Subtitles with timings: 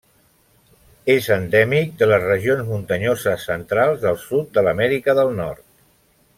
[1.15, 5.67] És endèmic de les regions muntanyoses centrals del sud de l'Amèrica del Nord.